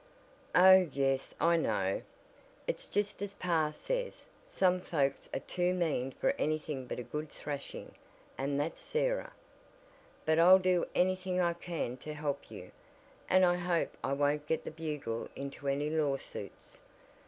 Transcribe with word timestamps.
"Oh 0.55 0.87
yes, 0.91 1.35
I 1.39 1.57
know. 1.57 2.01
It's 2.65 2.87
just 2.87 3.21
as 3.21 3.35
pa 3.35 3.69
says: 3.69 4.25
some 4.47 4.79
folks 4.81 5.29
are 5.31 5.41
too 5.41 5.75
mean 5.75 6.09
for 6.09 6.33
anything 6.39 6.87
but 6.87 6.97
a 6.97 7.03
good 7.03 7.29
thrashing 7.29 7.93
and 8.35 8.59
that's 8.59 8.81
Sarah. 8.81 9.31
But 10.25 10.39
I'll 10.39 10.57
do 10.57 10.87
anything 10.95 11.39
I 11.39 11.53
can 11.53 11.97
to 11.97 12.15
help 12.15 12.49
you, 12.49 12.71
and 13.29 13.45
I 13.45 13.57
hope 13.57 13.95
I 14.03 14.13
won't 14.13 14.47
get 14.47 14.63
the 14.63 14.71
Bugle 14.71 15.29
into 15.35 15.67
any 15.67 15.91
lawsuits." 15.91 16.79